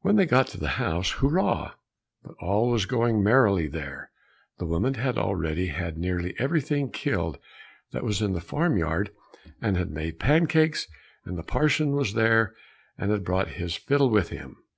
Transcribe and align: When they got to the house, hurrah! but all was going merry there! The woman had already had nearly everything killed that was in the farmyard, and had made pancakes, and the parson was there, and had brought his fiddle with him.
When 0.00 0.16
they 0.16 0.24
got 0.24 0.46
to 0.46 0.58
the 0.58 0.80
house, 0.80 1.10
hurrah! 1.10 1.72
but 2.22 2.34
all 2.40 2.70
was 2.70 2.86
going 2.86 3.22
merry 3.22 3.66
there! 3.66 4.10
The 4.56 4.64
woman 4.64 4.94
had 4.94 5.18
already 5.18 5.66
had 5.66 5.98
nearly 5.98 6.34
everything 6.38 6.90
killed 6.90 7.38
that 7.92 8.02
was 8.02 8.22
in 8.22 8.32
the 8.32 8.40
farmyard, 8.40 9.10
and 9.60 9.76
had 9.76 9.90
made 9.90 10.18
pancakes, 10.18 10.86
and 11.26 11.36
the 11.36 11.42
parson 11.42 11.90
was 11.92 12.14
there, 12.14 12.54
and 12.96 13.10
had 13.10 13.24
brought 13.24 13.48
his 13.58 13.74
fiddle 13.76 14.08
with 14.08 14.30
him. 14.30 14.56